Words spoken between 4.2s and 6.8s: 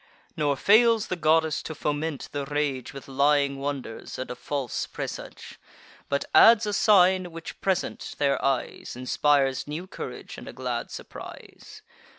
a false presage; But adds a